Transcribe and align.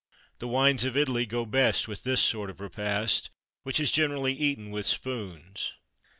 The 0.39 0.47
wines 0.47 0.83
of 0.83 0.97
Italy 0.97 1.27
go 1.27 1.45
best 1.45 1.87
with 1.87 2.03
this 2.03 2.21
sort 2.21 2.49
of 2.49 2.59
repast, 2.59 3.29
which 3.61 3.79
is 3.79 3.91
generally 3.91 4.33
eaten 4.33 4.71
with 4.71 4.87
"spoons." 4.87 5.73